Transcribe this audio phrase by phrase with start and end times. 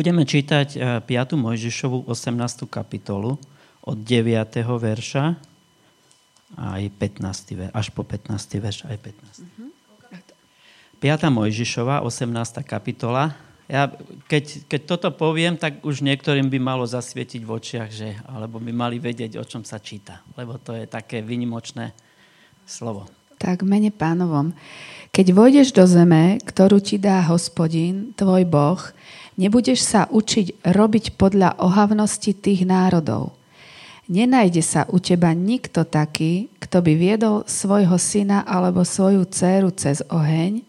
[0.00, 1.36] Budeme čítať 5.
[1.36, 2.64] Mojžišovu 18.
[2.72, 3.36] kapitolu
[3.84, 4.32] od 9.
[4.64, 5.36] verša
[6.56, 7.20] aj 15.
[7.60, 8.32] verš, až po 15.
[8.64, 9.44] verš aj 15.
[9.44, 9.68] Uh-huh.
[11.04, 11.04] 5.
[11.36, 12.32] Mojžišova, 18.
[12.64, 13.36] kapitola.
[13.68, 13.92] Ja,
[14.24, 18.72] keď, keď toto poviem, tak už niektorým by malo zasvietiť v očiach, že, alebo by
[18.72, 20.24] mali vedieť, o čom sa číta.
[20.32, 21.92] Lebo to je také vynimočné
[22.64, 23.04] slovo.
[23.36, 24.56] Tak mene pánovom.
[25.12, 28.80] Keď vojdeš do zeme, ktorú ti dá hospodin, tvoj boh,
[29.40, 33.32] Nebudeš sa učiť robiť podľa ohavnosti tých národov.
[34.04, 40.04] Nenájde sa u teba nikto taký, kto by viedol svojho syna alebo svoju dceru cez
[40.12, 40.60] oheň,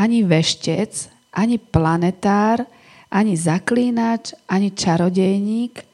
[0.00, 2.64] ani veštec, ani planetár,
[3.12, 5.84] ani zaklínač, ani čarodejník,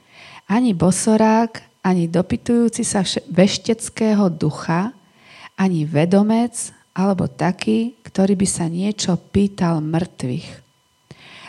[0.47, 4.95] ani bosorák, ani dopytujúci sa vešteckého ducha,
[5.59, 10.64] ani vedomec, alebo taký, ktorý by sa niečo pýtal mŕtvych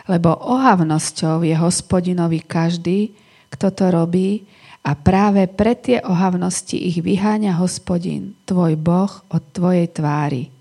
[0.05, 3.13] lebo ohavnosťou je hospodinovi každý,
[3.49, 4.45] kto to robí
[4.85, 10.53] a práve pre tie ohavnosti ich vyháňa hospodin, tvoj Boh, od tvojej tvári.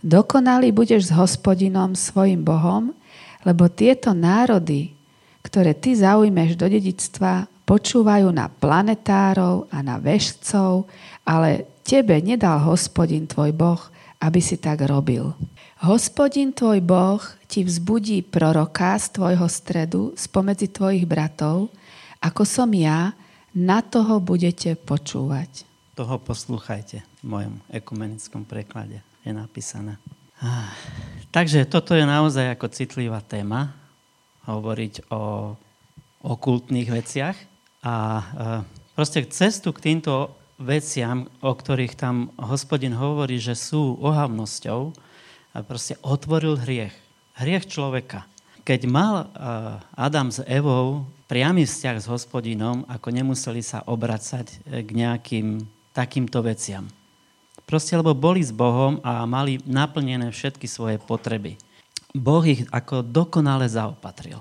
[0.00, 2.96] Dokonalý budeš s hospodinom, svojim Bohom,
[3.44, 4.96] lebo tieto národy,
[5.44, 10.88] ktoré ty zaujmeš do dedictva, počúvajú na planetárov a na vešcov,
[11.26, 13.82] ale tebe nedal hospodin tvoj Boh,
[14.22, 15.34] aby si tak robil.
[15.76, 21.68] Hospodin tvoj Boh ti vzbudí proroka z tvojho stredu, spomedzi tvojich bratov,
[22.24, 23.12] ako som ja,
[23.52, 25.68] na toho budete počúvať.
[25.92, 29.04] Toho poslúchajte v mojom ekumenickom preklade.
[29.20, 30.00] Je napísané.
[31.36, 33.76] Takže toto je naozaj ako citlivá téma,
[34.48, 35.52] hovoriť o
[36.24, 37.36] okultných veciach
[37.84, 38.24] a e,
[38.96, 45.05] proste cestu k týmto veciam, o ktorých tam hospodin hovorí, že sú ohavnosťou,
[45.56, 46.92] a proste otvoril hriech.
[47.40, 48.28] Hriech človeka.
[48.60, 54.84] Keď mal eh, Adam s Evou priamy vzťah s hospodinom, ako nemuseli sa obracať eh,
[54.84, 55.64] k nejakým
[55.96, 56.84] takýmto veciam.
[57.64, 61.56] Proste, lebo boli s Bohom a mali naplnené všetky svoje potreby.
[62.12, 64.38] Boh ich ako dokonale zaopatril.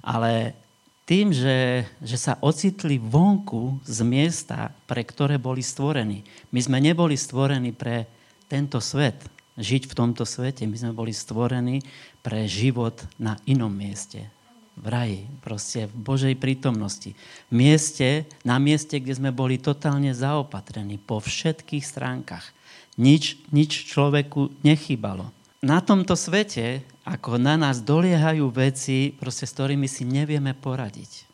[0.00, 0.56] Ale
[1.04, 6.24] tým, že, že sa ocitli vonku z miesta, pre ktoré boli stvorení.
[6.50, 8.08] My sme neboli stvorení pre
[8.48, 10.66] tento svet žiť v tomto svete.
[10.66, 11.82] My sme boli stvorení
[12.22, 14.30] pre život na inom mieste.
[14.74, 17.14] V raji, proste v Božej prítomnosti.
[17.46, 22.50] Mieste, na mieste, kde sme boli totálne zaopatrení po všetkých stránkach.
[22.98, 25.30] Nič, nič človeku nechybalo.
[25.62, 31.33] Na tomto svete, ako na nás doliehajú veci, proste, s ktorými si nevieme poradiť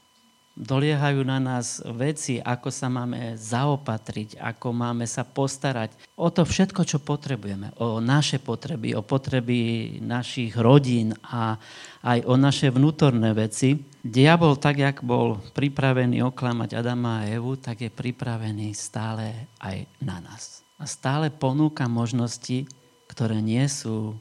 [0.60, 6.84] doliehajú na nás veci, ako sa máme zaopatriť, ako máme sa postarať o to všetko,
[6.84, 11.56] čo potrebujeme, o naše potreby, o potreby našich rodín a
[12.04, 13.80] aj o naše vnútorné veci.
[14.04, 20.20] Diabol, tak jak bol pripravený oklamať Adama a Evu, tak je pripravený stále aj na
[20.20, 20.64] nás.
[20.80, 22.64] A stále ponúka možnosti,
[23.08, 24.16] ktoré nie sú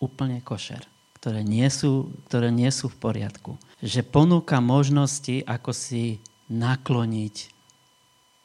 [0.00, 0.91] úplne košer
[1.22, 3.54] ktoré nie sú, ktoré nie sú v poriadku.
[3.78, 6.18] Že ponúka možnosti, ako si
[6.50, 7.36] nakloniť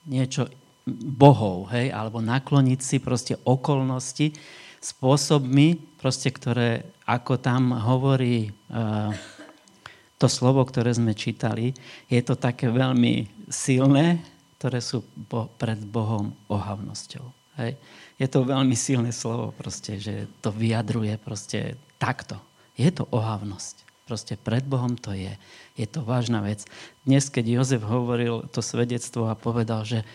[0.06, 0.46] niečo
[0.94, 4.38] bohov, hej, alebo nakloniť si proste okolnosti
[4.78, 9.10] spôsobmi, proste, ktoré, ako tam hovorí uh,
[10.22, 11.74] to slovo, ktoré sme čítali,
[12.08, 14.22] je to také veľmi silné,
[14.62, 17.26] ktoré sú bo, pred Bohom ohavnosťou.
[17.58, 17.74] Hej.
[18.22, 22.47] Je to veľmi silné slovo, proste, že to vyjadruje proste takto.
[22.78, 23.88] Je to ohavnosť.
[24.08, 25.34] Proste pred Bohom to je.
[25.76, 26.64] Je to vážna vec.
[27.04, 30.06] Dnes, keď Jozef hovoril to svedectvo a povedal, že,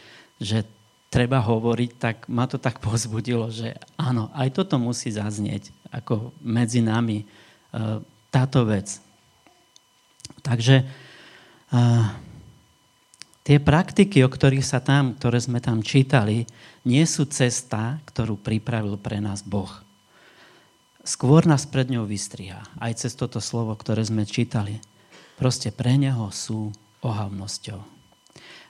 [0.41, 0.65] že
[1.13, 6.81] treba hovoriť, tak ma to tak pozbudilo, že áno, aj toto musí zaznieť ako medzi
[6.81, 7.27] nami e,
[8.33, 8.97] táto vec.
[10.43, 12.09] Takže uh,
[13.47, 16.49] tie praktiky, o ktorých sa tam, ktoré sme tam čítali,
[16.83, 19.71] nie sú cesta, ktorú pripravil pre nás Boh
[21.03, 22.63] skôr nás pred ňou vystriha.
[22.79, 24.79] Aj cez toto slovo, ktoré sme čítali.
[25.39, 26.71] Proste pre neho sú
[27.03, 27.81] ohavnosťou.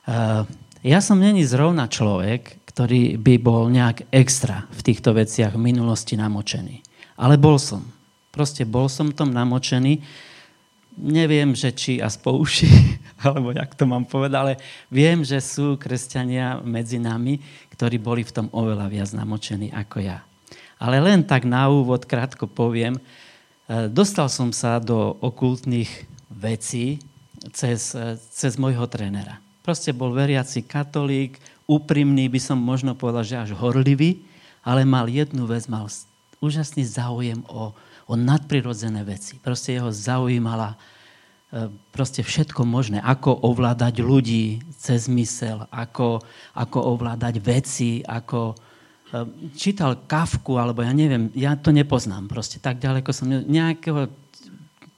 [0.02, 0.43] Uh,
[0.82, 6.17] ja som není zrovna človek, ktorý by bol nejak extra v týchto veciach v minulosti
[6.17, 6.81] namočený.
[7.20, 7.84] Ale bol som.
[8.32, 10.00] Proste bol som tom namočený.
[10.96, 12.69] Neviem, že či a uši,
[13.25, 14.52] alebo jak to mám povedať, ale
[14.88, 17.38] viem, že sú kresťania medzi nami,
[17.76, 20.25] ktorí boli v tom oveľa viac namočení ako ja.
[20.82, 22.99] Ale len tak na úvod krátko poviem.
[22.99, 23.02] E,
[23.87, 26.99] dostal som sa do okultných vecí
[27.55, 29.38] cez, e, cez môjho trénera.
[29.62, 31.38] Proste bol veriaci katolík,
[31.70, 34.26] úprimný, by som možno povedal, že až horlivý,
[34.67, 35.87] ale mal jednu vec, mal
[36.43, 37.70] úžasný záujem o,
[38.11, 39.38] o nadprirodzené veci.
[39.38, 40.75] Proste jeho zaujímala
[41.93, 42.99] proste všetko možné.
[43.05, 46.25] Ako ovládať ľudí cez mysel, ako,
[46.56, 48.71] ako ovládať veci, ako e,
[49.53, 52.56] čítal Kafku, alebo ja neviem, ja to nepoznám proste.
[52.56, 54.09] Tak ďaleko som nejakého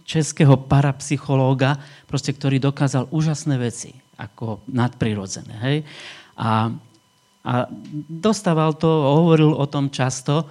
[0.05, 5.55] českého parapsychológa, proste, ktorý dokázal úžasné veci, ako nadprirodzené.
[5.64, 5.76] Hej?
[6.38, 6.70] A,
[7.43, 7.52] a
[8.06, 10.46] dostával to, hovoril o tom často,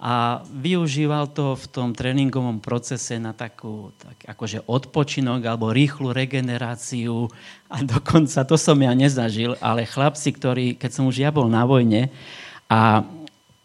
[0.00, 7.28] a využíval to v tom tréningovom procese na takú tak, akože odpočinok alebo rýchlu regeneráciu
[7.68, 11.68] a dokonca to som ja nezažil, ale chlapci, ktorí, keď som už ja bol na
[11.68, 12.08] vojne
[12.70, 13.02] a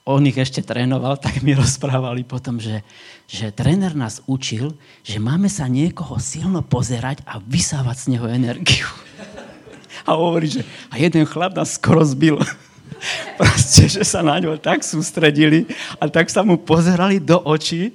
[0.05, 2.81] on ich ešte trénoval, tak mi rozprávali potom, že,
[3.29, 4.73] že tréner nás učil,
[5.05, 8.89] že máme sa niekoho silno pozerať a vysávať z neho energiu.
[10.05, 10.61] A hovorí, že
[10.93, 12.37] a jeden chlap nás skoro zbil.
[13.41, 15.65] Proste, že sa na ňo tak sústredili
[15.97, 17.89] a tak sa mu pozerali do očí,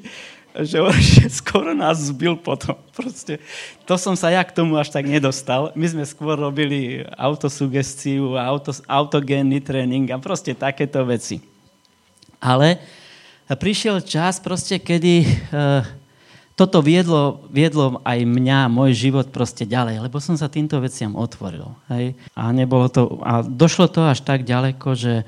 [0.55, 0.79] že,
[1.15, 2.77] že skoro nás zbil potom.
[2.95, 3.39] Proste,
[3.87, 5.71] to som sa ja k tomu až tak nedostal.
[5.79, 11.41] My sme skôr robili autosugestiu, auto, autogénny tréning a proste takéto veci.
[12.41, 12.81] Ale
[13.47, 15.85] prišiel čas proste, kedy uh,
[16.61, 21.73] toto viedlo, viedlo aj mňa, môj život proste ďalej, lebo som sa týmto veciam otvoril.
[21.89, 22.13] Hej?
[22.37, 25.25] A, nebolo to, a došlo to až tak ďaleko, že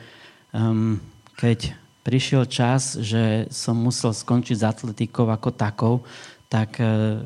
[0.53, 1.01] um,
[1.41, 1.73] keď
[2.03, 5.95] prišiel čas, že som musel skončiť s atletikou ako takou,
[6.51, 7.25] tak, uh,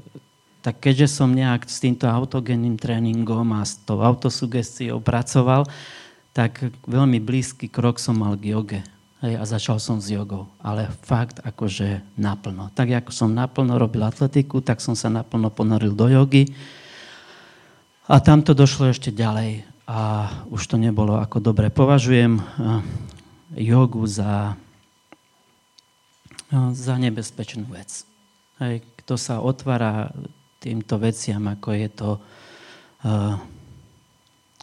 [0.61, 5.67] tak keďže som nejak s týmto autogenným tréningom a s tou autosugestiou pracoval,
[6.37, 8.81] tak veľmi blízky krok som mal k joge.
[9.25, 10.45] Hej, a začal som s jogou.
[10.61, 12.69] Ale fakt akože naplno.
[12.77, 16.53] Tak ako som naplno robil atletiku, tak som sa naplno ponoril do jogy.
[18.05, 19.65] A tam to došlo ešte ďalej.
[19.89, 21.73] A už to nebolo ako dobre.
[21.73, 22.37] Považujem
[23.57, 24.53] jogu za,
[26.53, 28.07] za nebezpečnú vec.
[28.63, 30.15] Hej, kto sa otvára
[30.63, 32.11] týmto veciam, ako je to,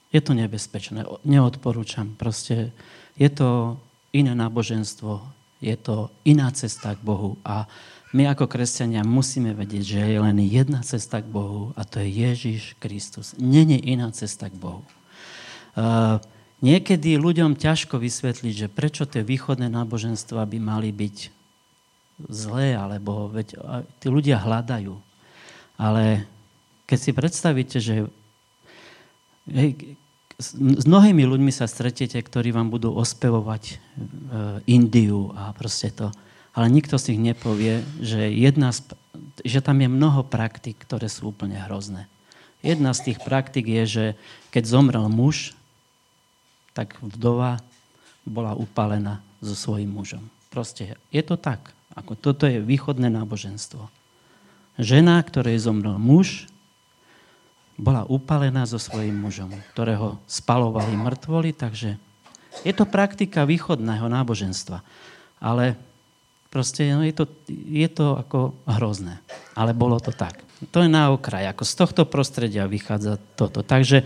[0.10, 1.06] je to nebezpečné.
[1.28, 2.16] Neodporúčam.
[2.18, 2.74] Proste
[3.20, 3.78] je to
[4.12, 5.22] iné náboženstvo,
[5.64, 7.66] je to iná cesta k Bohu a
[8.14, 12.10] my ako kresťania musíme vedieť, že je len jedna cesta k Bohu a to je
[12.14, 13.34] Ježiš Kristus.
[13.42, 14.86] Není iná cesta k Bohu.
[15.74, 16.22] Uh,
[16.62, 21.43] niekedy ľuďom ťažko vysvetliť, že prečo tie východné náboženstva by mali byť
[22.30, 23.58] zlé, alebo veď,
[24.00, 24.94] tí ľudia hľadajú.
[25.78, 26.28] Ale
[26.86, 28.06] keď si predstavíte, že
[29.50, 29.98] hej,
[30.38, 33.76] s mnohými ľuďmi sa stretiete, ktorí vám budú ospevovať e,
[34.66, 36.10] Indiu a proste to.
[36.54, 38.94] Ale nikto si ich nepovie, že, jedna z,
[39.42, 42.10] že tam je mnoho praktik, ktoré sú úplne hrozné.
[42.66, 44.06] Jedna z tých praktik je, že
[44.54, 45.54] keď zomrel muž,
[46.74, 47.62] tak vdova
[48.26, 50.24] bola upálená so svojím mužom.
[50.50, 51.74] Proste je to tak.
[51.94, 53.90] Ako toto je východné náboženstvo.
[54.82, 56.50] Žena, ktorej zomrel muž,
[57.78, 61.98] bola upalená so svojím mužom, ktorého spalovali mŕtvoli, takže
[62.62, 64.86] je to praktika východného náboženstva.
[65.42, 65.74] Ale
[66.54, 69.18] proste no, je, to, je to ako hrozné.
[69.58, 70.46] Ale bolo to tak.
[70.70, 71.50] To je na okraj.
[71.50, 73.66] Ako z tohto prostredia vychádza toto.
[73.66, 74.06] Takže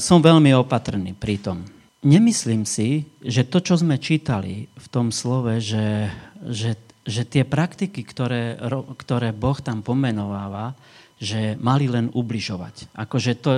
[0.00, 1.68] som veľmi opatrný pri tom.
[2.02, 6.10] Nemyslím si, že to, čo sme čítali v tom slove, že,
[6.42, 8.58] že, že tie praktiky, ktoré,
[8.98, 10.78] ktoré Boh tam pomenováva,
[11.22, 12.90] že mali len ubližovať.
[12.98, 13.50] Akože to,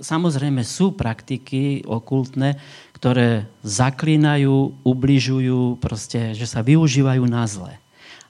[0.00, 2.56] samozrejme sú praktiky okultné,
[2.96, 7.76] ktoré zaklínajú, ubližujú, proste, že sa využívajú na zle.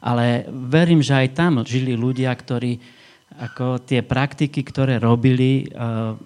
[0.03, 2.83] Ale verím, že aj tam žili ľudia, ktorí
[3.31, 6.19] ako tie praktiky, ktoré robili, uh,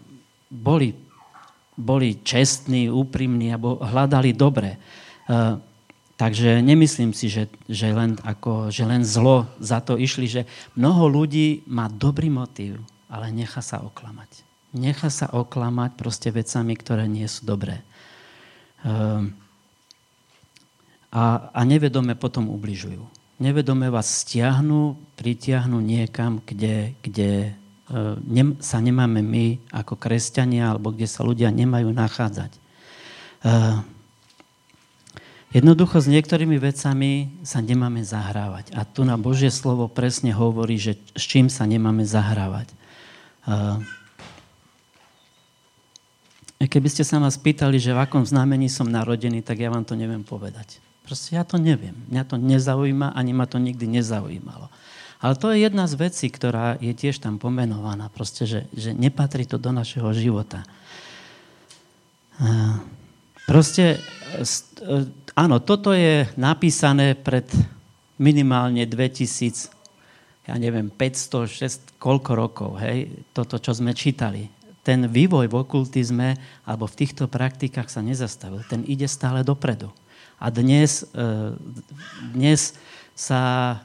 [0.49, 0.97] boli,
[1.77, 4.81] boli čestní, úprimní alebo hľadali dobre.
[6.15, 10.43] Takže nemyslím si, že, že, len ako, že len zlo za to išli, že
[10.79, 12.79] mnoho ľudí má dobrý motív,
[13.11, 14.47] ale nechá sa oklamať.
[14.75, 17.83] Nechá sa oklamať proste vecami, ktoré nie sú dobré.
[18.87, 19.35] Um,
[21.11, 23.03] a, a nevedome potom ubližujú.
[23.43, 27.55] Nevedome vás stiahnu, pritiahnu niekam, kde, kde
[27.91, 32.55] uh, ne, sa nemáme my ako kresťania, alebo kde sa ľudia nemajú nachádzať.
[33.43, 33.83] Uh,
[35.55, 38.75] Jednoducho s niektorými vecami sa nemáme zahrávať.
[38.75, 42.75] A tu na Božie slovo presne hovorí, že s čím sa nemáme zahrávať.
[46.59, 49.95] Keby ste sa ma spýtali, že v akom znamení som narodený, tak ja vám to
[49.95, 50.83] neviem povedať.
[51.07, 51.95] Proste ja to neviem.
[52.11, 54.75] Mňa to nezaujíma, ani ma to nikdy nezaujímalo.
[55.23, 58.11] Ale to je jedna z vecí, ktorá je tiež tam pomenovaná.
[58.11, 60.67] Proste, že, že nepatrí to do našeho života.
[63.47, 64.03] Proste
[65.35, 67.47] áno, toto je napísané pred
[68.17, 69.71] minimálne 2000,
[70.47, 74.47] ja neviem, 500, 6, koľko rokov, hej, toto, čo sme čítali.
[74.85, 76.37] Ten vývoj v okultizme
[76.69, 78.61] alebo v týchto praktikách sa nezastavil.
[78.69, 79.89] Ten ide stále dopredu.
[80.37, 81.57] A dnes, e,
[82.37, 82.77] dnes
[83.17, 83.81] sa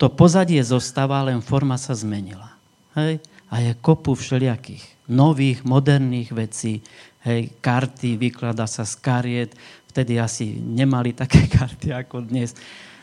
[0.00, 2.56] to pozadie zostáva, len forma sa zmenila.
[2.96, 3.20] Hej?
[3.52, 6.84] A je kopu všelijakých nových, moderných vecí.
[7.26, 9.50] Hej, karty, vyklada sa z kariet.
[9.90, 12.54] Vtedy asi nemali také karty ako dnes.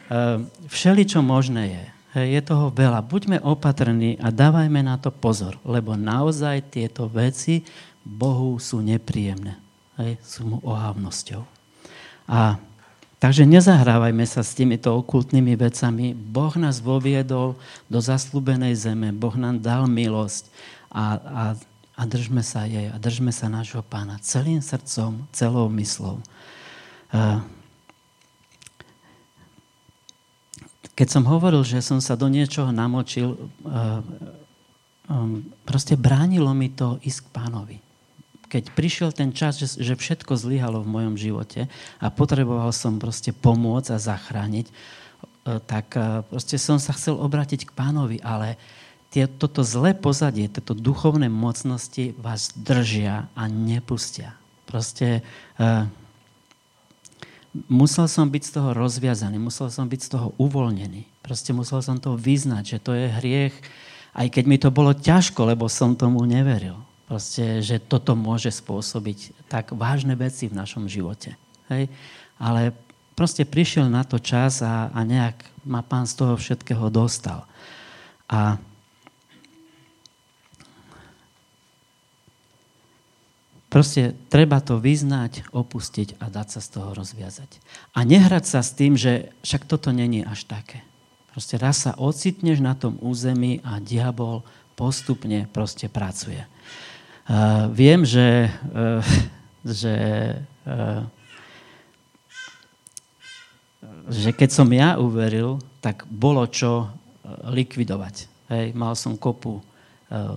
[0.07, 1.85] Ehm, všeli, čo možné je.
[2.15, 3.03] Hej, je toho veľa.
[3.03, 7.67] Buďme opatrní a dávajme na to pozor, lebo naozaj tieto veci
[8.07, 9.59] Bohu sú nepríjemné.
[9.99, 11.43] Hej, sú mu ohavnosťou.
[12.31, 12.55] A
[13.19, 16.15] takže nezahrávajme sa s týmito okultnými vecami.
[16.15, 17.59] Boh nás voviedol
[17.91, 19.11] do zaslúbenej zeme.
[19.11, 20.47] Boh nám dal milosť
[20.87, 21.05] a, a,
[21.95, 26.19] a držme sa jej a držme sa nášho pána celým srdcom, celou myslou.
[27.15, 27.39] Uh,
[30.95, 33.35] keď som hovoril, že som sa do niečoho namočil,
[35.11, 37.77] um, proste bránilo mi to ísť k pánovi.
[38.47, 41.67] Keď prišiel ten čas, že, všetko zlyhalo v mojom živote
[41.99, 47.67] a potreboval som proste pomôcť a zachrániť, eh, tak eh, proste som sa chcel obrátiť
[47.67, 48.63] k pánovi, ale tie,
[49.11, 54.35] toto zlé pozadie, tieto duchovné mocnosti vás držia a nepustia.
[54.67, 55.23] Proste
[55.55, 55.87] uh,
[57.71, 61.07] musel som byť z toho rozviazaný, musel som byť z toho uvoľnený.
[61.23, 63.55] Proste musel som to vyznať, že to je hriech,
[64.15, 66.75] aj keď mi to bolo ťažko, lebo som tomu neveril.
[67.05, 71.37] Proste, že toto môže spôsobiť tak vážne veci v našom živote.
[71.69, 71.87] Hej?
[72.41, 72.73] Ale
[73.13, 77.45] proste prišiel na to čas a, a nejak ma pán z toho všetkého dostal.
[78.25, 78.57] A
[83.75, 87.59] Proste treba to vyznať, opustiť a dať sa z toho rozviazať.
[87.91, 90.79] A nehrať sa s tým, že však toto není až také.
[91.35, 94.47] Proste raz sa ocitneš na tom území a diabol
[94.79, 96.39] postupne proste pracuje.
[97.27, 99.03] Uh, viem, že, uh,
[99.67, 99.95] že,
[100.63, 101.03] uh,
[104.07, 106.95] že keď som ja uveril, tak bolo čo
[107.27, 108.31] likvidovať.
[108.47, 109.59] Hej, mal som kopu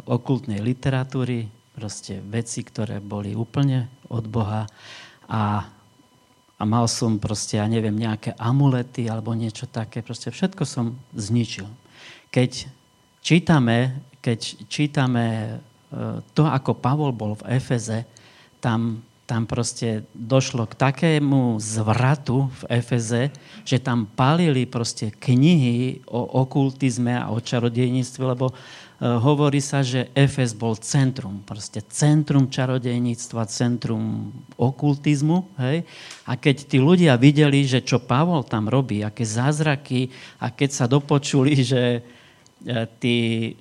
[0.09, 4.66] okultnej literatúry, proste veci, ktoré boli úplne od Boha
[5.30, 5.62] a,
[6.58, 11.70] a mal som proste, ja neviem, nejaké amulety alebo niečo také, proste všetko som zničil.
[12.35, 12.66] Keď
[13.23, 15.50] čítame, keď čítame e,
[16.35, 18.02] to, ako Pavol bol v Efeze,
[18.58, 23.28] tam, tam proste došlo k takému zvratu v Efeze,
[23.68, 28.56] že tam palili proste knihy o okultizme a o čarodejníctve, lebo
[28.99, 35.54] Eh, hovorí sa, že Efes bol centrum, proste centrum čarodejníctva, centrum okultizmu.
[35.54, 35.87] Hej?
[36.26, 40.11] A keď tí ľudia videli, že čo Pavol tam robí, aké zázraky,
[40.42, 43.54] a keď sa dopočuli, že eh, tí,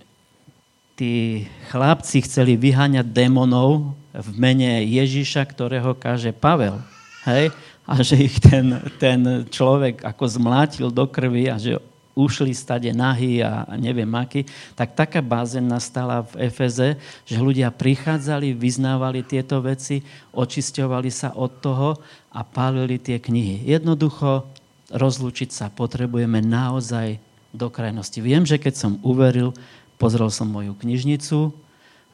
[0.98, 6.82] tí chlapci chceli vyháňať démonov v mene Ježiša, ktorého káže Pavel,
[7.30, 7.54] hej?
[7.88, 11.80] a že ich ten, ten človek ako zmlátil do krvi a že
[12.18, 14.42] ušli stade nahy a neviem aký,
[14.74, 16.98] tak taká bázen nastala v Efeze,
[17.30, 20.02] že ľudia prichádzali, vyznávali tieto veci,
[20.34, 22.02] očisťovali sa od toho
[22.34, 23.70] a pálili tie knihy.
[23.70, 24.50] Jednoducho
[24.90, 27.22] rozlúčiť sa potrebujeme naozaj
[27.54, 28.18] do krajnosti.
[28.20, 29.54] Viem, že keď som uveril,
[30.02, 31.54] pozrel som moju knižnicu,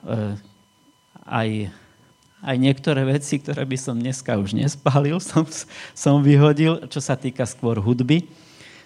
[0.05, 0.35] eh,
[1.23, 1.71] aj,
[2.43, 5.47] aj niektoré veci, ktoré by som dneska už nespálil, som,
[5.95, 8.27] som vyhodil, čo sa týka skôr hudby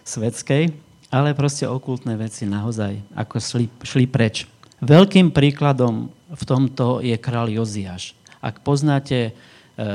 [0.07, 4.43] svetskej ale proste okultné veci naozaj ako šli, šli preč.
[4.83, 8.13] Veľkým príkladom v tomto je král Joziáš.
[8.43, 9.85] Ak poznáte e, e,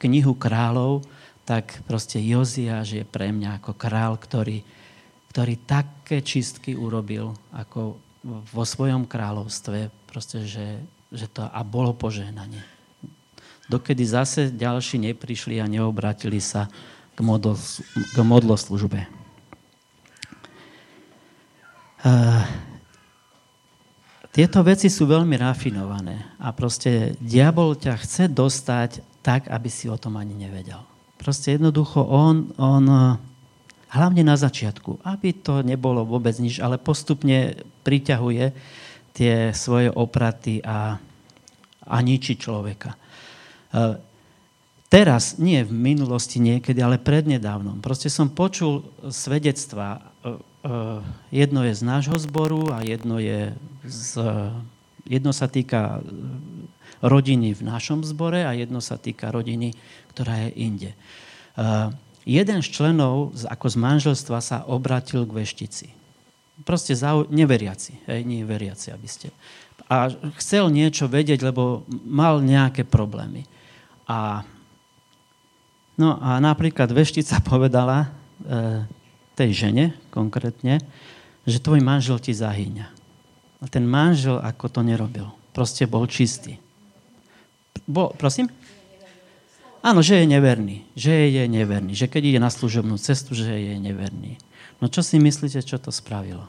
[0.00, 1.04] knihu kráľov,
[1.44, 4.62] tak proste Joziáš je pre mňa ako král, ktorý,
[5.34, 10.78] ktorý také čistky urobil ako vo svojom kráľovstve, proste, že,
[11.10, 12.62] že to a bolo požehnanie.
[13.70, 16.66] Dokedy zase ďalší neprišli a neobratili sa
[17.14, 17.54] k, modlo,
[18.14, 19.06] k modloslužbe.
[22.00, 22.42] Uh,
[24.30, 28.90] tieto veci sú veľmi rafinované a proste diabol ťa chce dostať
[29.26, 30.80] tak, aby si o tom ani nevedel.
[31.20, 32.86] Proste jednoducho on, on
[33.90, 38.54] hlavne na začiatku, aby to nebolo vôbec nič, ale postupne priťahuje
[39.12, 40.98] tie svoje opraty a,
[41.86, 42.94] a ničí človeka.
[43.70, 43.98] Uh,
[44.90, 47.78] teraz, nie v minulosti niekedy, ale prednedávnom.
[47.78, 50.10] Proste som počul svedectva
[50.60, 51.00] Eh,
[51.32, 54.20] jedno je z nášho zboru a jedno, je z,
[55.08, 56.04] jedno sa týka
[57.00, 59.72] rodiny v našom zbore a jedno sa týka rodiny,
[60.12, 60.90] ktorá je inde.
[62.28, 65.86] Jeden z členov ako z manželstva sa obratil k veštici.
[66.64, 67.24] Proste zau...
[67.28, 69.32] neveriaci, hej, nie veriaci, aby ste.
[69.90, 73.48] A chcel niečo vedieť, lebo mal nejaké problémy.
[74.06, 74.46] A,
[75.98, 78.08] no a napríklad veštica povedala e,
[79.34, 80.78] tej žene konkrétne,
[81.48, 82.86] že tvoj manžel ti zahyňa.
[83.60, 85.32] A ten manžel ako to nerobil.
[85.52, 86.56] Proste bol čistý.
[87.88, 88.48] Bo, prosím?
[89.80, 90.84] Áno, že je neverný.
[90.92, 91.92] Že je neverný.
[91.96, 94.36] Že keď ide na služobnú cestu, že je neverný.
[94.80, 96.48] No čo si myslíte, čo to spravilo?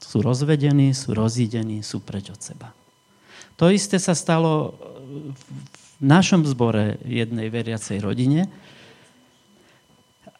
[0.00, 2.72] Sú rozvedení, sú rozídení, sú preč od seba.
[3.60, 4.76] To isté sa stalo
[5.32, 5.42] v
[6.00, 8.46] našom zbore jednej veriacej rodine.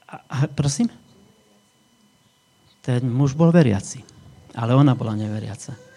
[0.09, 0.89] A, a prosím?
[2.85, 4.01] Ten muž bol veriaci,
[4.57, 5.89] ale ona bola neveriaca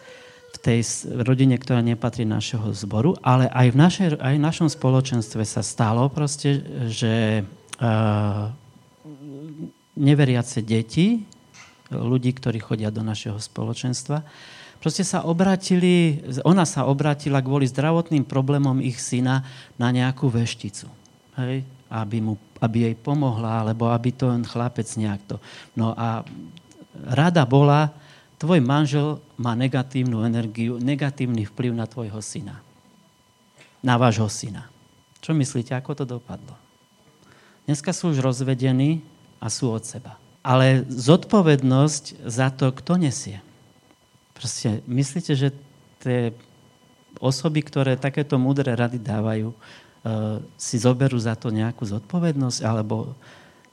[0.61, 5.65] tej rodine, ktorá nepatrí našeho zboru, ale aj v, našej, aj v našom spoločenstve sa
[5.65, 7.41] stalo proste, že
[7.81, 8.53] uh,
[10.01, 11.22] neveriace deti,
[11.93, 14.25] ľudí, ktorí chodia do našeho spoločenstva,
[14.81, 19.46] proste sa obratili, ona sa obratila kvôli zdravotným problémom ich syna
[19.77, 20.89] na nejakú vešticu.
[21.38, 21.62] Hej?
[21.91, 25.36] Aby, mu, aby jej pomohla, alebo aby to ten chlapec nejak to...
[25.77, 26.25] No a
[27.13, 27.93] rada bola,
[28.41, 32.63] tvoj manžel má negatívnu energiu, negatívny vplyv na tvojho syna.
[33.86, 34.72] Na vášho syna.
[35.22, 36.58] Čo myslíte, ako to dopadlo?
[37.70, 39.05] Dneska sú už rozvedení
[39.41, 40.21] a sú od seba.
[40.45, 43.41] Ale zodpovednosť za to, kto nesie.
[44.38, 45.50] Proste, myslíte, že
[46.01, 46.33] tie
[47.17, 53.17] osoby, ktoré takéto múdre rady dávajú, uh, si zoberú za to nejakú zodpovednosť alebo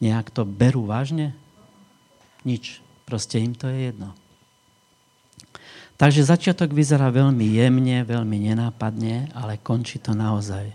[0.00, 1.36] nejak to berú vážne?
[2.44, 2.80] Nič.
[3.08, 4.12] Proste im to je jedno.
[5.98, 10.70] Takže začiatok vyzerá veľmi jemne, veľmi nenápadne, ale končí to naozaj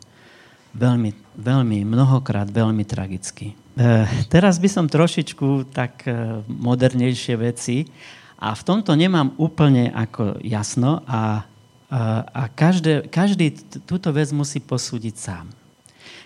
[0.73, 3.53] veľmi, veľmi, mnohokrát veľmi tragicky.
[3.53, 3.89] E,
[4.29, 7.89] teraz by som trošičku tak e, modernejšie veci
[8.37, 11.45] a v tomto nemám úplne ako jasno a,
[11.89, 13.55] a, a každé, každý
[13.85, 15.47] túto vec musí posúdiť sám.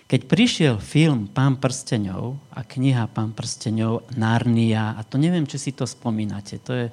[0.08, 5.70] Keď prišiel film Pán prsteňov a kniha Pán prsteňov Narnia, a to neviem, či si
[5.76, 6.86] to spomínate, to je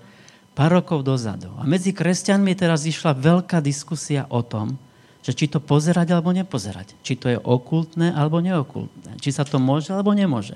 [0.52, 1.52] pár rokov dozadu.
[1.56, 4.76] A medzi kresťanmi teraz išla veľká diskusia o tom,
[5.26, 6.94] že či to pozerať alebo nepozerať.
[7.02, 9.18] Či to je okultné alebo neokultné.
[9.18, 10.54] Či sa to môže alebo nemôže.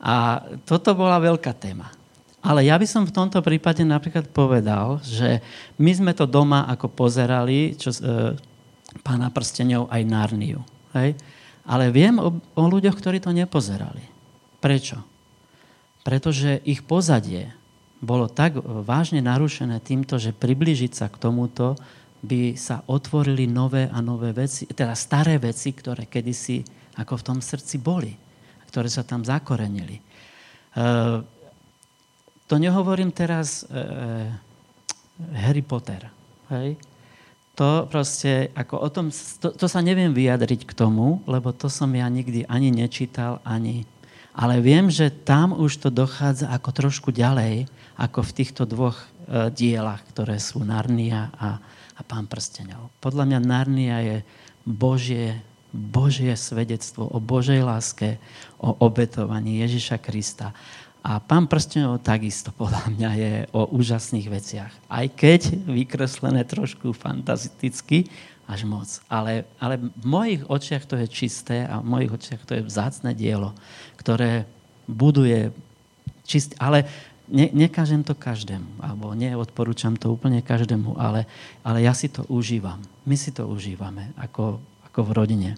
[0.00, 1.92] A toto bola veľká téma.
[2.42, 5.44] Ale ja by som v tomto prípade napríklad povedal, že
[5.78, 8.34] my sme to doma ako pozerali, čo, e,
[9.04, 10.64] pána prstenov aj Narniu.
[10.96, 11.14] Hej?
[11.62, 14.02] Ale viem o, o ľuďoch, ktorí to nepozerali.
[14.58, 15.04] Prečo?
[16.02, 17.54] Pretože ich pozadie,
[18.02, 21.78] bolo tak vážne narušené týmto, že približiť sa k tomuto
[22.22, 26.62] by sa otvorili nové a nové veci, teda staré veci, ktoré kedysi
[27.02, 28.14] ako v tom srdci boli,
[28.70, 29.98] ktoré sa tam zakorenili.
[29.98, 30.02] E,
[32.46, 34.30] to nehovorím teraz e,
[35.34, 36.06] Harry Potter.
[36.54, 36.78] Hej?
[37.58, 41.90] To proste, ako o tom, to, to sa neviem vyjadriť k tomu, lebo to som
[41.92, 43.84] ja nikdy ani nečítal, ani...
[44.32, 47.68] Ale viem, že tam už to dochádza ako trošku ďalej,
[48.00, 51.60] ako v týchto dvoch e, dielach, ktoré sú Narnia a,
[51.96, 52.88] a Pán prstenov.
[53.02, 54.16] Podľa mňa Narnia je
[54.64, 55.40] Božie,
[55.72, 58.16] Božie svedectvo o Božej láske,
[58.60, 60.56] o obetovaní Ježiša Krista.
[61.02, 64.72] A Pán prstenov takisto podľa mňa je o úžasných veciach.
[64.86, 68.06] Aj keď vykreslené trošku fantasticky,
[68.46, 68.88] až moc.
[69.06, 73.14] Ale, ale v mojich očiach to je čisté a v mojich očiach to je vzácne
[73.14, 73.54] dielo,
[73.96, 74.44] ktoré
[74.90, 75.54] buduje
[76.26, 76.52] čisté.
[76.58, 76.84] Ale
[77.32, 81.24] ne, nekážem to každému, alebo neodporúčam to úplne každému, ale,
[81.64, 82.84] ale ja si to užívam.
[83.08, 85.50] My si to užívame ako, ako v rodine.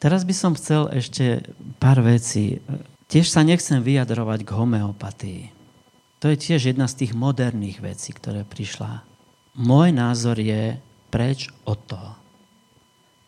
[0.00, 1.46] Teraz by som chcel ešte
[1.78, 2.58] pár vecí.
[3.06, 5.42] Tiež sa nechcem vyjadrovať k homeopatii.
[6.18, 9.04] To je tiež jedna z tých moderných vecí, ktoré prišla.
[9.58, 10.80] Môj názor je
[11.12, 12.16] preč od toho.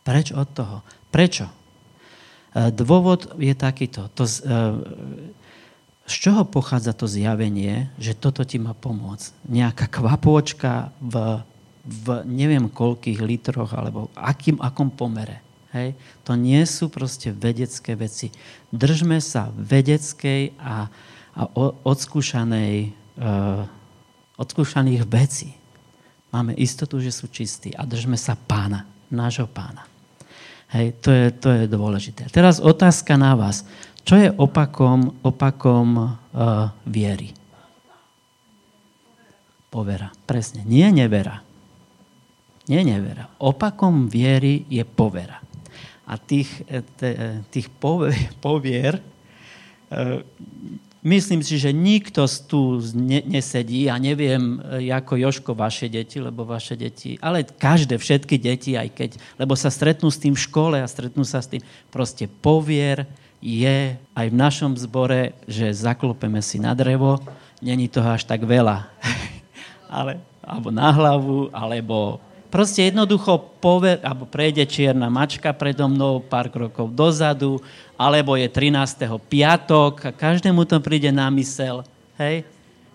[0.03, 0.81] Preč od toho.
[1.13, 1.47] Prečo?
[1.47, 4.09] E, dôvod je takýto.
[4.15, 4.39] To, e,
[6.05, 9.49] z čoho pochádza to zjavenie, že toto ti má pomôcť?
[9.49, 11.41] Nejaká kvapôčka v,
[11.85, 15.41] v neviem koľkých litroch alebo akým, akom pomere.
[15.73, 15.97] Hej?
[16.29, 18.29] To nie sú proste vedecké veci.
[18.69, 20.93] Držme sa vedeckej a,
[21.35, 21.43] a
[21.89, 23.65] odskúšanej, uh,
[24.37, 25.57] odskúšaných vecí.
[26.31, 29.89] Máme istotu, že sú čistí a držme sa pána, nášho pána.
[30.75, 32.27] Hej, to je, to je dôležité.
[32.35, 33.63] Teraz otázka na vás.
[34.05, 37.33] Čo je opakom, opakom uh, viery?
[39.73, 40.13] Povera.
[40.29, 40.63] Presne.
[40.69, 41.41] Nie nevera.
[42.69, 43.33] Nie nevera.
[43.41, 45.41] Opakom viery je povera.
[46.05, 47.73] A tých, eh, eh, tých
[48.45, 49.01] povier
[51.05, 56.49] Myslím si, že nikto tu ne, nesedí a neviem, e, ako Joško vaše deti, lebo
[56.49, 60.81] vaše deti, ale každé, všetky deti, aj keď, lebo sa stretnú s tým v škole
[60.81, 61.61] a stretnú sa s tým,
[61.93, 63.05] proste povier
[63.45, 67.21] je aj v našom zbore, že zaklopeme si na drevo,
[67.61, 68.89] není toho až tak veľa.
[70.01, 76.49] ale, alebo na hlavu, alebo proste jednoducho pover, alebo prejde čierna mačka predo mnou pár
[76.49, 77.61] krokov dozadu,
[78.01, 79.13] alebo je 13.
[79.29, 81.85] piatok a každému to príde na mysel.
[82.17, 82.49] Hej?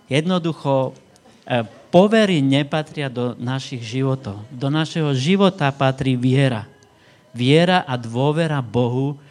[0.09, 0.97] Jednoducho,
[1.45, 1.61] e,
[1.93, 4.41] povery nepatria do našich životov.
[4.49, 6.65] Do našeho života patrí viera.
[7.29, 9.21] Viera a dôvera Bohu,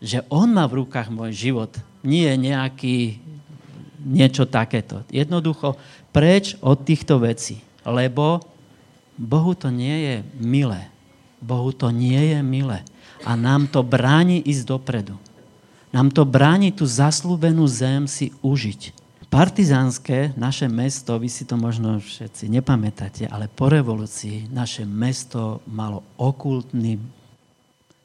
[0.00, 1.72] že On má v rukách môj život.
[2.04, 3.18] Nie nejaký
[4.06, 5.02] niečo takéto.
[5.10, 5.74] Jednoducho
[6.14, 7.60] preč od týchto vecí.
[7.82, 8.44] Lebo
[9.16, 10.92] Bohu to nie je milé.
[11.40, 12.80] Bohu to nie je milé
[13.24, 15.16] a nám to bráni ísť dopredu.
[15.94, 18.92] Nám to bráni tú zaslúbenú zem si užiť.
[19.26, 26.06] Partizánske, naše mesto, vy si to možno všetci nepamätáte, ale po revolúcii naše mesto malo
[26.16, 27.00] okultný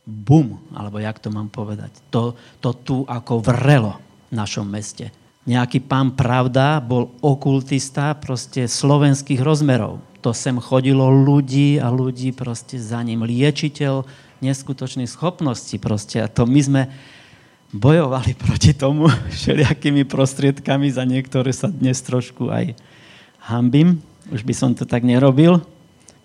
[0.05, 1.93] bum, alebo jak to mám povedať.
[2.09, 5.13] To, to tu ako vrelo v našom meste.
[5.45, 10.01] Nejaký pán Pravda bol okultista proste slovenských rozmerov.
[10.21, 13.25] To sem chodilo ľudí a ľudí proste za ním.
[13.25, 14.05] Liečiteľ
[14.41, 16.21] neskutočných schopností proste.
[16.21, 16.81] A to my sme
[17.73, 22.77] bojovali proti tomu všelijakými prostriedkami, za niektoré sa dnes trošku aj
[23.41, 24.01] hambím.
[24.29, 25.65] Už by som to tak nerobil.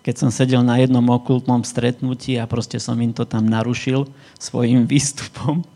[0.07, 4.07] Keď som sedel na jednom okultnom stretnutí a proste som im to tam narušil
[4.39, 5.67] svojim výstupom.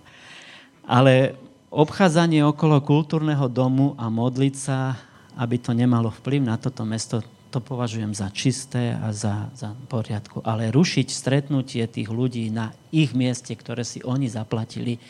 [0.86, 1.34] Ale
[1.74, 4.94] obchádzanie okolo kultúrneho domu a modliť sa,
[5.34, 10.46] aby to nemalo vplyv na toto mesto, to považujem za čisté a za, za poriadku.
[10.46, 15.02] Ale rušiť stretnutie tých ľudí na ich mieste, ktoré si oni zaplatili,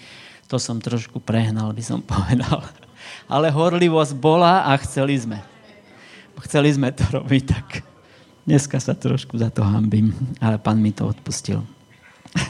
[0.48, 2.64] to som trošku prehnal, by som povedal.
[3.28, 5.44] Ale horlivosť bola a chceli sme.
[6.40, 7.89] Chceli sme to robiť, tak
[8.50, 10.10] dneska sa trošku za to hambím,
[10.42, 11.62] ale pán mi to odpustil.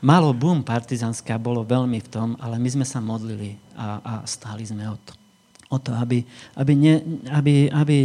[0.00, 4.64] Malo boom partizanská bolo veľmi v tom, ale my sme sa modlili a, a stáli
[4.64, 5.12] sme o to
[5.72, 6.20] o to, aby,
[6.60, 6.94] aby, ne,
[7.32, 7.98] aby, aby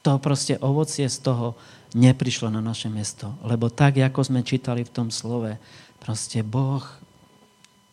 [0.00, 1.52] to proste ovocie z toho
[1.92, 3.36] neprišlo na naše mesto.
[3.44, 5.60] Lebo tak, ako sme čítali v tom slove,
[6.00, 6.80] proste Boh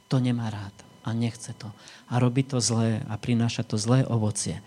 [0.08, 0.71] to nemá rád
[1.03, 1.67] a nechce to.
[2.08, 4.63] A robí to zlé a prináša to zlé ovocie.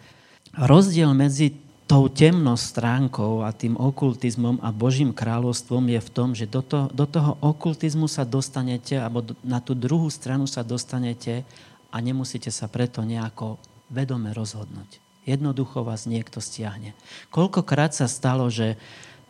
[0.52, 1.56] Rozdiel medzi
[1.90, 6.86] tou temnou stránkou a tým okultizmom a Božím kráľovstvom je v tom, že do, to,
[6.94, 11.42] do toho okultizmu sa dostanete, alebo na tú druhú stranu sa dostanete
[11.90, 13.58] a nemusíte sa preto nejako
[13.90, 15.02] vedome rozhodnúť.
[15.26, 16.94] Jednoducho vás niekto stiahne.
[17.34, 18.78] Koľkokrát sa stalo, že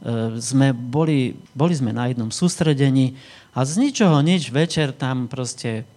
[0.05, 3.17] e, sme boli, boli sme na jednom sústredení
[3.57, 5.89] a z ničoho nič večer tam proste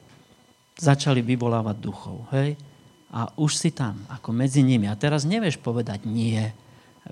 [0.79, 2.23] začali vyvolávať duchov.
[2.31, 2.55] Hej?
[3.13, 4.89] A už si tam, ako medzi nimi.
[4.89, 6.41] A teraz nevieš povedať nie.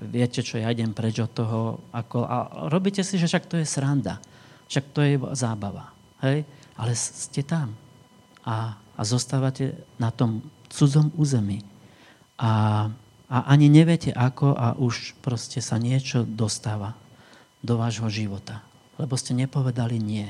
[0.02, 1.78] Viete čo, ja idem preč od toho.
[1.94, 4.18] Ako, a robíte si, že však to je sranda.
[4.66, 5.94] Však to je zábava.
[6.26, 6.42] Hej?
[6.74, 7.78] Ale ste tam.
[8.42, 11.62] A, a zostávate na tom cudzom území.
[12.34, 12.88] A,
[13.30, 16.98] a ani neviete ako a už proste sa niečo dostáva
[17.62, 18.58] do vášho života.
[18.98, 20.26] Lebo ste nepovedali nie.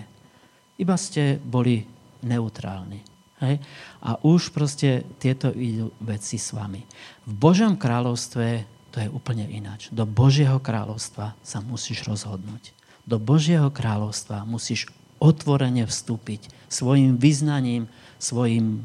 [0.77, 1.89] Iba ste boli
[2.21, 3.12] neutrálni.
[3.43, 3.59] Hej?
[4.01, 6.87] A už proste tieto idú veci s vami.
[7.27, 9.89] V Božom kráľovstve to je úplne ináč.
[9.91, 12.77] Do Božieho kráľovstva sa musíš rozhodnúť.
[13.09, 17.89] Do Božieho kráľovstva musíš otvorene vstúpiť svojim vyznaním,
[18.21, 18.85] svojim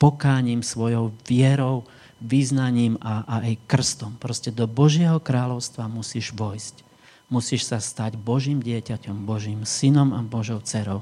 [0.00, 1.84] pokáním, svojou vierou,
[2.20, 4.16] význaním a, a aj krstom.
[4.16, 6.86] Proste do Božieho kráľovstva musíš vojsť.
[7.32, 11.00] Musíš sa stať Božím dieťaťom, Božím synom a Božou dcerou.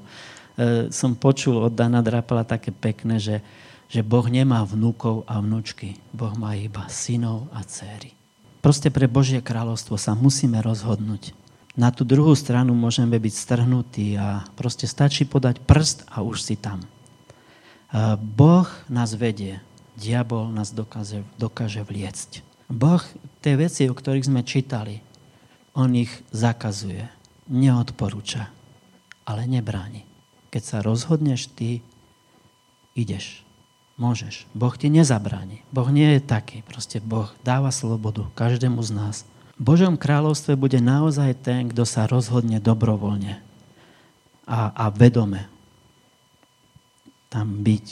[0.59, 3.47] E, som počul od Dana Drapela také pekné, že,
[3.87, 5.94] že Boh nemá vnúkov a vnúčky.
[6.11, 8.11] Boh má iba synov a dcery.
[8.59, 11.31] Proste pre Božie kráľovstvo sa musíme rozhodnúť.
[11.79, 16.59] Na tú druhú stranu môžeme byť strhnutí a proste stačí podať prst a už si
[16.59, 16.83] tam.
[18.35, 19.62] Boh nás vedie,
[19.94, 22.42] diabol nás dokáže, dokáže vliecť.
[22.66, 22.99] Boh
[23.38, 24.99] tie veci, o ktorých sme čítali,
[25.79, 27.07] on ich zakazuje,
[27.47, 28.51] neodporúča,
[29.23, 30.08] ale nebráni.
[30.48, 31.84] Keď sa rozhodneš ty,
[32.96, 33.44] ideš.
[33.98, 34.46] Môžeš.
[34.54, 35.66] Boh ti nezabráni.
[35.74, 36.62] Boh nie je taký.
[36.62, 39.16] Proste Boh dáva slobodu každému z nás.
[39.58, 43.42] V Božom kráľovstve bude naozaj ten, kto sa rozhodne dobrovoľne
[44.46, 45.50] a, a vedome
[47.28, 47.87] tam byť.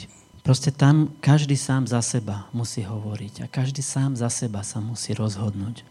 [0.47, 5.11] Proste tam každý sám za seba musí hovoriť a každý sám za seba sa musí
[5.11, 5.83] rozhodnúť.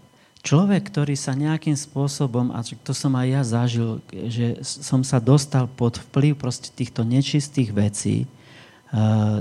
[0.46, 3.98] Človek, ktorý sa nejakým spôsobom, a to som aj ja zažil,
[4.30, 8.30] že som sa dostal pod vplyv proste týchto nečistých vecí,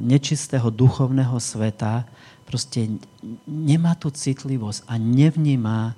[0.01, 2.09] nečistého duchovného sveta,
[2.49, 2.89] proste
[3.45, 5.93] nemá tú citlivosť a nevníma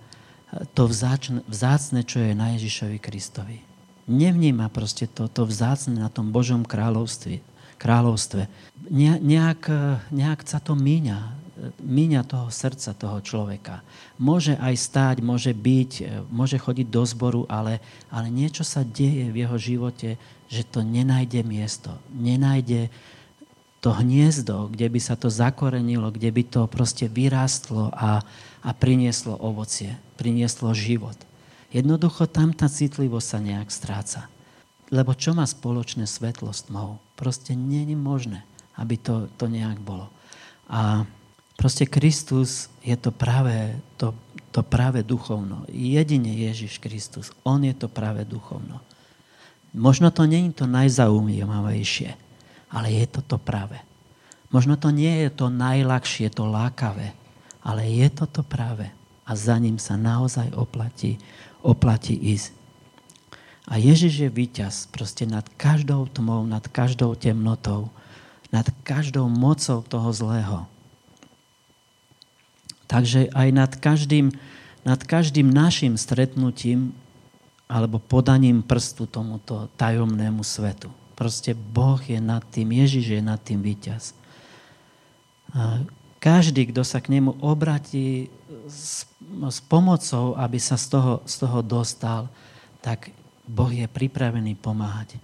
[0.76, 3.63] to vzácne, čo je na Ježišovi Kristovi.
[4.12, 7.39] Nevníma proste to, to vzácne na tom Božom kráľovstve.
[7.80, 8.52] kráľovstve.
[8.91, 9.72] Ne, nejak,
[10.12, 11.46] nejak sa to míňa
[11.82, 13.82] míňa toho srdca toho človeka.
[14.22, 17.82] Môže aj stáť, môže byť, e, môže chodiť do zboru, ale,
[18.13, 21.91] ale niečo sa deje v jeho živote, že to nenájde miesto.
[22.13, 22.88] Nenájde
[23.82, 28.26] to hniezdo, kde by sa to zakorenilo, kde by to proste vyrástlo a,
[28.65, 31.15] a prinieslo ovocie, prinieslo život.
[31.70, 34.22] Jednoducho tam tá citlivosť sa nejak stráca.
[34.88, 37.04] Lebo čo má spoločné svetlo s tmou?
[37.20, 38.48] Proste je možné,
[38.80, 40.08] aby to, to nejak bolo.
[40.72, 41.04] A
[41.58, 44.13] Proste Kristus je to práve, to,
[44.54, 45.65] to práve duchovno.
[45.74, 47.34] Jedine Ježiš Kristus.
[47.41, 48.78] On je to práve duchovno.
[49.74, 52.13] Možno to je to najzaujímavejšie,
[52.70, 53.82] ale je to to práve.
[54.54, 57.12] Možno to nie je to najľahšie, to lákavé,
[57.65, 58.88] ale je to to práve.
[59.28, 61.20] A za ním sa naozaj oplatí,
[61.60, 62.56] oplatí ísť.
[63.67, 67.91] A Ježiš je víťaz proste nad každou tmou, nad každou temnotou,
[68.54, 70.76] nad každou mocou toho zlého.
[72.88, 74.32] Takže aj nad každým,
[74.88, 76.95] nad každým našim stretnutím
[77.67, 80.88] alebo podaním prstu tomuto tajomnému svetu.
[81.19, 84.15] Proste Boh je nad tým, Ježiš je nad tým víťaz.
[86.23, 88.32] Každý, kto sa k nemu obratí
[88.67, 92.32] s, s pomocou, aby sa z toho, z toho dostal,
[92.80, 93.12] tak
[93.43, 95.19] Boh je pripravený pomáhať.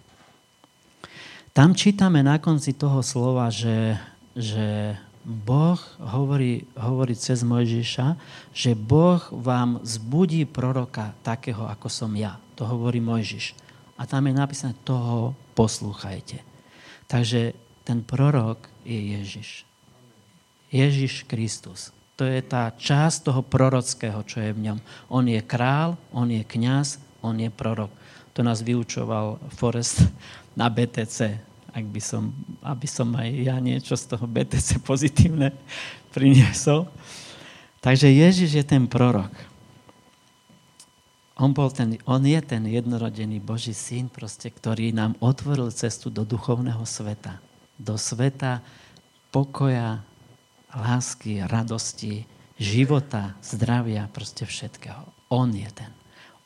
[1.53, 3.95] Tam čítame na konci toho slova, že,
[4.33, 8.19] že Boh hovorí, hovorí cez Mojžiša,
[8.51, 12.35] že Boh vám zbudí proroka takého, ako som ja.
[12.59, 13.55] To hovorí Mojžiš.
[13.95, 16.43] A tam je napísané, toho poslúchajte.
[17.07, 17.55] Takže
[17.87, 19.63] ten prorok je Ježiš.
[20.67, 21.95] Ježiš Kristus.
[22.19, 24.77] To je tá časť toho prorockého, čo je v ňom.
[25.07, 27.89] On je král, on je kňaz, on je prorok.
[28.35, 30.03] To nás vyučoval Forest
[30.59, 32.29] na BTC ak by som,
[32.61, 35.51] aby som aj ja niečo z toho BTC pozitívne
[36.15, 36.85] priniesol.
[37.81, 39.33] Takže Ježiš je ten prorok.
[41.33, 46.21] On, bol ten, on je ten jednorodený Boží syn, proste, ktorý nám otvoril cestu do
[46.21, 47.41] duchovného sveta.
[47.81, 48.61] Do sveta
[49.33, 50.05] pokoja,
[50.69, 52.29] lásky, radosti,
[52.61, 55.09] života, zdravia, proste všetkého.
[55.33, 55.91] On je ten.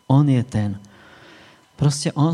[0.07, 0.79] On je ten.
[1.75, 2.33] Proste on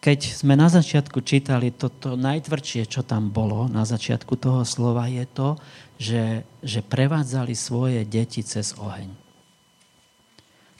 [0.00, 5.26] keď sme na začiatku čítali toto najtvrdšie, čo tam bolo na začiatku toho slova, je
[5.26, 5.48] to,
[5.98, 9.10] že, že prevádzali svoje deti cez oheň.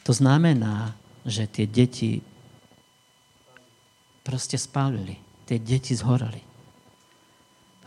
[0.07, 0.95] To znamená,
[1.27, 2.23] že tie deti
[4.23, 5.19] proste spálili.
[5.47, 6.43] Tie deti zhoreli.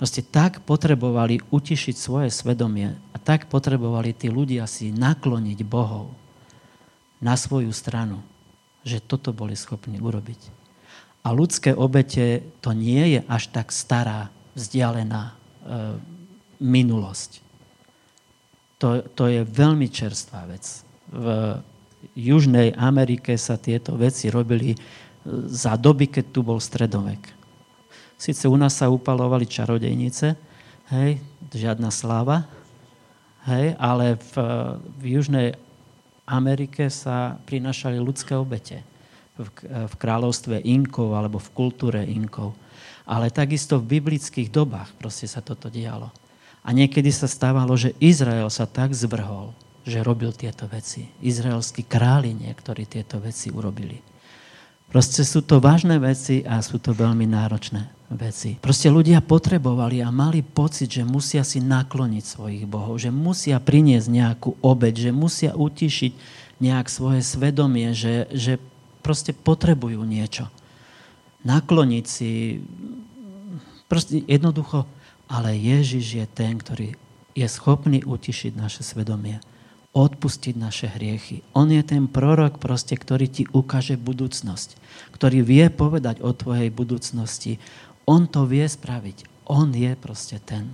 [0.00, 6.08] Proste tak potrebovali utišiť svoje svedomie a tak potrebovali tí ľudia si nakloniť Bohov
[7.20, 8.24] na svoju stranu,
[8.80, 10.60] že toto boli schopní urobiť.
[11.20, 15.32] A ľudské obete to nie je až tak stará, vzdialená e,
[16.64, 17.44] minulosť.
[18.80, 20.64] To, to je veľmi čerstvá vec.
[21.12, 21.26] V
[22.16, 24.78] Južnej Amerike sa tieto veci robili e,
[25.52, 27.20] za doby, keď tu bol stredovek.
[28.16, 30.36] Sice u nás sa upalovali čarodejnice,
[30.92, 31.20] hej,
[31.52, 32.48] žiadna sláva,
[33.48, 34.32] hej, ale v,
[35.00, 35.48] v Južnej
[36.24, 38.84] Amerike sa prinašali ľudské obete
[39.88, 42.52] v kráľovstve Inkov alebo v kultúre Inkov.
[43.08, 46.12] Ale takisto v biblických dobách proste sa toto dialo.
[46.60, 49.56] A niekedy sa stávalo, že Izrael sa tak zvrhol,
[49.88, 51.08] že robil tieto veci.
[51.24, 53.98] Izraelskí králi niektorí tieto veci urobili.
[54.90, 58.58] Proste sú to vážne veci a sú to veľmi náročné veci.
[58.58, 64.08] Proste ľudia potrebovali a mali pocit, že musia si nakloniť svojich bohov, že musia priniesť
[64.10, 66.12] nejakú obed, že musia utišiť
[66.58, 68.58] nejak svoje svedomie, že, že
[69.10, 70.46] proste potrebujú niečo.
[71.42, 72.62] Nakloniť si,
[73.90, 74.86] proste jednoducho,
[75.26, 76.94] ale Ježiš je ten, ktorý
[77.34, 79.42] je schopný utišiť naše svedomie,
[79.90, 81.42] odpustiť naše hriechy.
[81.58, 84.78] On je ten prorok, proste, ktorý ti ukáže budúcnosť,
[85.10, 87.58] ktorý vie povedať o tvojej budúcnosti.
[88.06, 89.26] On to vie spraviť.
[89.50, 90.70] On je proste ten.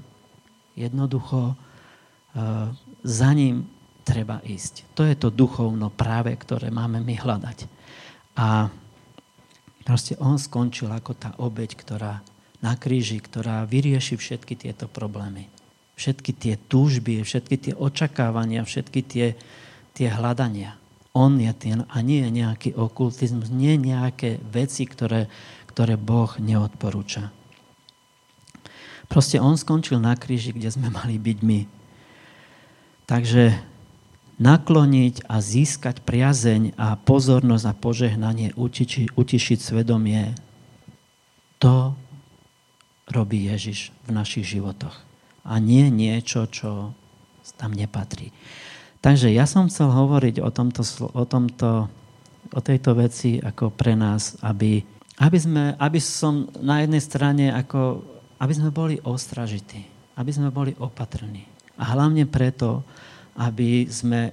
[0.77, 2.69] Jednoducho uh,
[3.01, 3.65] za ním
[4.05, 4.93] treba ísť.
[4.93, 7.76] To je to duchovno práve, ktoré máme my hľadať.
[8.37, 8.69] A
[9.83, 12.21] proste on skončil ako tá obeď, ktorá
[12.61, 15.49] na kríži, ktorá vyrieši všetky tieto problémy.
[15.97, 19.27] Všetky tie túžby, všetky tie očakávania, všetky tie,
[19.97, 20.77] tie hľadania.
[21.17, 25.33] On je ten a nie je nejaký okultizmus, nie nejaké veci, ktoré,
[25.73, 27.33] ktoré Boh neodporúča.
[29.09, 31.61] Proste on skončil na kríži, kde sme mali byť my.
[33.07, 33.57] Takže
[34.37, 40.37] nakloniť a získať priazeň a pozornosť a požehnanie, utiči, utišiť svedomie,
[41.57, 41.97] to
[43.09, 44.93] robí Ježiš v našich životoch.
[45.47, 46.93] A nie niečo, čo
[47.57, 48.35] tam nepatrí.
[49.01, 50.83] Takže ja som chcel hovoriť o tomto,
[51.15, 51.89] o tomto
[52.53, 54.85] o tejto veci ako pre nás, aby,
[55.19, 58.05] aby, sme, aby som na jednej strane ako,
[58.39, 59.83] aby sme boli ostražití,
[60.15, 61.43] aby sme boli opatrní.
[61.81, 62.87] A hlavne preto,
[63.37, 64.33] aby sme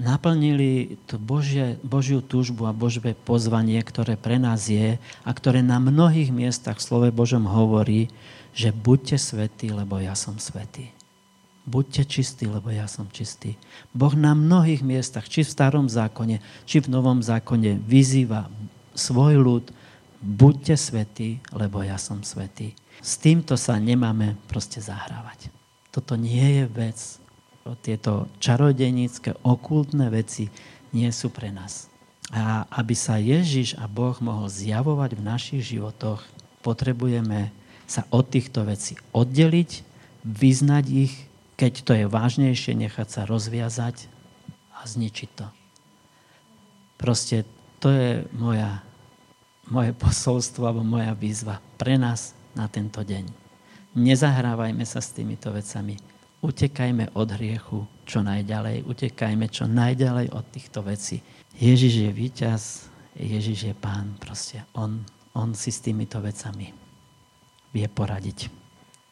[0.00, 5.76] naplnili tú Božie, Božiu túžbu a Božie pozvanie, ktoré pre nás je a ktoré na
[5.76, 8.08] mnohých miestach v slove Božom hovorí,
[8.56, 10.90] že buďte svetí, lebo ja som svetý.
[11.68, 13.60] Buďte čistí, lebo ja som čistý.
[13.92, 18.48] Boh na mnohých miestach, či v starom zákone, či v novom zákone, vyzýva
[18.96, 19.64] svoj ľud,
[20.24, 22.72] buďte svetí, lebo ja som svetý.
[23.04, 25.52] S týmto sa nemáme proste zahrávať.
[25.92, 27.19] Toto nie je vec,
[27.84, 30.48] tieto čarodenické, okultné veci
[30.90, 31.86] nie sú pre nás.
[32.30, 36.22] A aby sa Ježiš a Boh mohol zjavovať v našich životoch,
[36.62, 37.50] potrebujeme
[37.90, 39.82] sa od týchto vecí oddeliť,
[40.22, 41.14] vyznať ich
[41.60, 44.08] keď to je vážnejšie, nechať sa rozviazať
[44.72, 45.44] a zničiť to.
[46.96, 47.44] Proste
[47.84, 48.80] to je moja,
[49.68, 53.28] moje posolstvo alebo moja výzva pre nás na tento deň.
[53.92, 56.00] Nezahrávajme sa s týmito vecami.
[56.40, 58.88] Utekajme od hriechu čo najďalej.
[58.88, 61.20] Utekajme čo najďalej od týchto vecí.
[61.60, 62.62] Ježiš je víťaz,
[63.16, 64.16] Ježiš je pán.
[64.16, 65.04] Proste on,
[65.36, 66.72] on si s týmito vecami
[67.70, 68.48] vie poradiť.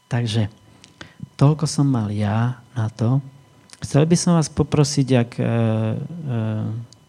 [0.08, 0.68] Takže
[1.38, 3.22] Toľko som mal ja na to.
[3.78, 5.48] Chcel by som vás poprosiť, ak e, e,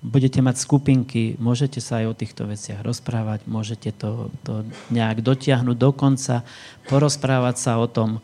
[0.06, 5.78] budete mať skupinky, môžete sa aj o týchto veciach rozprávať, môžete to, to nejak dotiahnuť
[5.82, 6.46] do konca,
[6.86, 8.22] porozprávať sa o tom.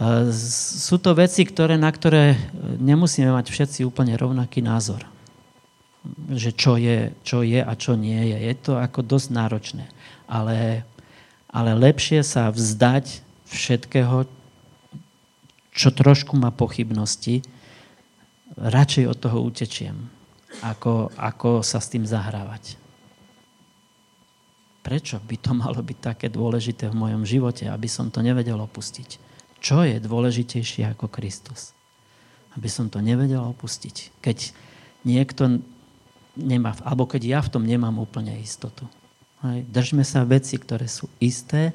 [0.00, 2.40] E, sú to veci, ktoré, na ktoré
[2.80, 5.04] nemusíme mať všetci úplne rovnaký názor.
[6.32, 8.36] Že čo je, čo je a čo nie je.
[8.48, 9.84] Je to ako dosť náročné.
[10.24, 10.88] Ale,
[11.52, 13.20] ale lepšie sa vzdať
[13.52, 14.24] všetkého,
[15.76, 17.44] čo trošku má pochybnosti,
[18.56, 19.96] radšej od toho utečiem,
[20.64, 22.80] ako, ako sa s tým zahrávať.
[24.80, 29.29] Prečo by to malo byť také dôležité v mojom živote, aby som to nevedel opustiť?
[29.60, 31.76] Čo je dôležitejšie ako Kristus?
[32.56, 34.18] Aby som to nevedel opustiť.
[34.24, 34.56] Keď
[35.04, 35.60] niekto
[36.34, 38.88] nemá, alebo keď ja v tom nemám úplne istotu.
[39.44, 41.72] Držme sa veci, ktoré sú isté,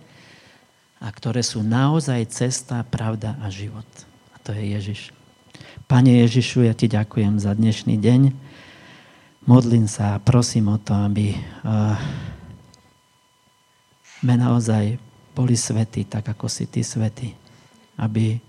[1.02, 3.86] a ktoré sú naozaj cesta, pravda a život.
[4.34, 5.13] A to je Ježiš.
[5.86, 8.21] Pane Ježišu, ja ti ďakujem za dnešný deň.
[9.45, 11.38] Modlím sa a prosím o to, aby
[14.17, 14.98] sme naozaj
[15.38, 17.44] boli svety, tak ako si ty svety.
[17.95, 18.39] Aby,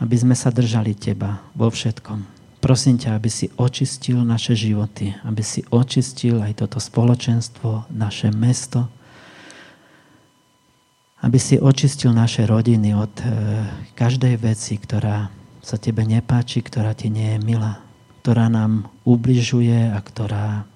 [0.00, 2.36] aby sme sa držali teba vo všetkom.
[2.64, 8.88] Prosím ťa, aby si očistil naše životy, aby si očistil aj toto spoločenstvo, naše mesto,
[11.22, 13.24] aby si očistil naše rodiny od e,
[13.94, 15.30] každej veci, ktorá
[15.64, 17.82] sa tebe nepáči, ktorá ti nie je milá,
[18.22, 20.66] ktorá nám ubližuje a ktorá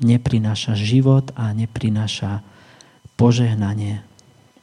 [0.00, 2.40] neprináša život a neprináša
[3.20, 4.00] požehnanie.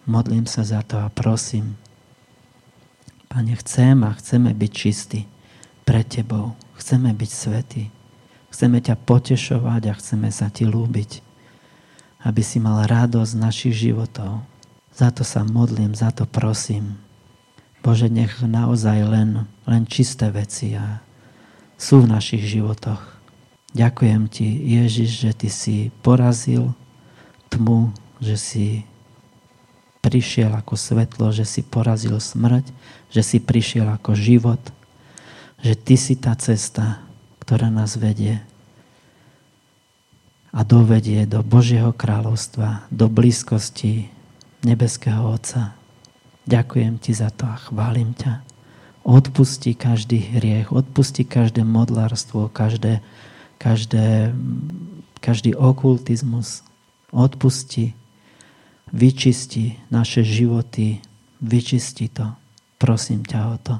[0.10, 1.78] Modlím sa za to a prosím.
[3.28, 5.28] Pane, chcem a chceme byť čistí
[5.84, 6.56] pre Tebou.
[6.80, 7.84] Chceme byť svetí.
[8.52, 11.24] Chceme ťa potešovať a chceme sa Ti lúbiť.
[12.24, 14.44] Aby si mal radosť našich životov
[14.98, 16.98] za to sa modlím, za to prosím.
[17.86, 21.06] Bože, nech naozaj len, len čisté veci a
[21.78, 23.00] sú v našich životoch.
[23.78, 26.74] Ďakujem Ti, Ježiš, že Ty si porazil
[27.54, 28.66] tmu, že si
[30.08, 32.72] prišiel ako svetlo, že si porazil smrť,
[33.12, 34.64] že si prišiel ako život,
[35.60, 37.04] že Ty si tá cesta,
[37.44, 38.40] ktorá nás vedie
[40.56, 44.08] a dovedie do Božieho kráľovstva, do blízkosti
[44.64, 45.76] nebeského Otca.
[46.48, 48.48] Ďakujem Ti za to a chválim ťa.
[49.04, 53.04] Odpusti každý hriech, odpusti každé modlárstvo, každé,
[53.60, 54.32] každé,
[55.20, 56.64] každý okultizmus.
[57.12, 57.92] Odpusti,
[58.92, 61.04] vyčisti naše životy,
[61.44, 62.34] vyčisti to.
[62.78, 63.76] Prosím ťa o to.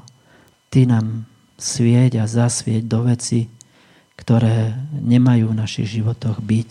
[0.68, 1.06] Ty nám
[1.58, 3.50] svieť a zasvieť do veci,
[4.18, 6.70] ktoré nemajú v našich životoch byť.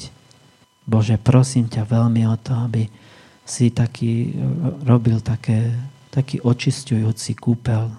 [0.87, 2.87] Bože, prosím ťa veľmi o to, aby
[3.47, 4.35] si taký,
[4.83, 5.71] robil také,
[6.11, 7.91] taký očistujúci kúpel,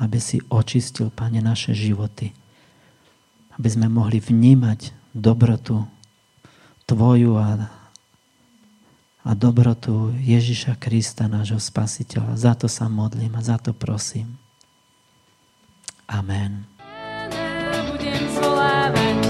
[0.00, 2.32] aby si očistil, Pane, naše životy.
[3.56, 5.84] Aby sme mohli vnímať dobrotu
[6.88, 7.79] Tvoju a,
[9.20, 12.36] a dobrotu Ježiša Krista, nášho spasiteľa.
[12.40, 14.40] Za to sa modlím a za to prosím.
[16.08, 16.66] Amen.
[17.92, 19.29] Budem zvolávať